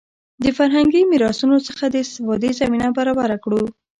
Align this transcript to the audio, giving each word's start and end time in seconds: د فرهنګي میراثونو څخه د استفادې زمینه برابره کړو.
د 0.43 0.45
فرهنګي 0.57 1.01
میراثونو 1.11 1.57
څخه 1.67 1.83
د 1.89 1.95
استفادې 2.03 2.49
زمینه 2.59 2.87
برابره 2.97 3.37
کړو. 3.43 3.63